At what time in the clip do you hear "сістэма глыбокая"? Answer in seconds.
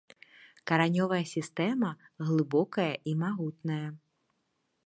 1.33-2.89